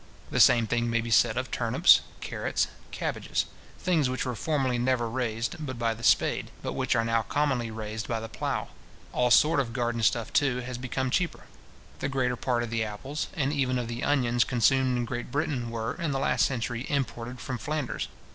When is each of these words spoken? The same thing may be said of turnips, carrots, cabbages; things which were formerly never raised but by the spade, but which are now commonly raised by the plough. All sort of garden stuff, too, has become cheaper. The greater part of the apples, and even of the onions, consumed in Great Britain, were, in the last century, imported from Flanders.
The 0.31 0.39
same 0.39 0.65
thing 0.65 0.89
may 0.89 0.99
be 0.99 1.11
said 1.11 1.37
of 1.37 1.51
turnips, 1.51 2.01
carrots, 2.21 2.65
cabbages; 2.89 3.45
things 3.77 4.09
which 4.09 4.25
were 4.25 4.33
formerly 4.33 4.79
never 4.79 5.07
raised 5.07 5.57
but 5.63 5.77
by 5.77 5.93
the 5.93 6.01
spade, 6.01 6.49
but 6.63 6.73
which 6.73 6.95
are 6.95 7.05
now 7.05 7.21
commonly 7.21 7.69
raised 7.69 8.07
by 8.07 8.19
the 8.19 8.27
plough. 8.27 8.69
All 9.13 9.29
sort 9.29 9.59
of 9.59 9.73
garden 9.73 10.01
stuff, 10.01 10.33
too, 10.33 10.61
has 10.61 10.79
become 10.79 11.11
cheaper. 11.11 11.41
The 11.99 12.09
greater 12.09 12.35
part 12.35 12.63
of 12.63 12.71
the 12.71 12.83
apples, 12.83 13.27
and 13.35 13.53
even 13.53 13.77
of 13.77 13.87
the 13.87 14.03
onions, 14.03 14.43
consumed 14.43 14.97
in 14.97 15.05
Great 15.05 15.29
Britain, 15.31 15.69
were, 15.69 15.93
in 15.93 16.09
the 16.09 16.17
last 16.19 16.47
century, 16.47 16.87
imported 16.89 17.39
from 17.39 17.59
Flanders. 17.59 18.07